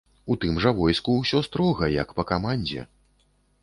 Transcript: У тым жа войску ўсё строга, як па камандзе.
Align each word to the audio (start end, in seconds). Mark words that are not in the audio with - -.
У 0.35 0.37
тым 0.45 0.55
жа 0.63 0.71
войску 0.79 1.17
ўсё 1.19 1.43
строга, 1.51 1.93
як 2.01 2.09
па 2.21 2.29
камандзе. 2.35 2.91